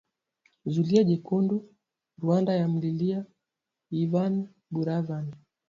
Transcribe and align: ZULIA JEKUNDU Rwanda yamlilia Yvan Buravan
ZULIA 0.71 1.01
JEKUNDU 1.09 1.57
Rwanda 2.21 2.51
yamlilia 2.61 3.19
Yvan 4.01 4.33
Buravan 4.73 5.25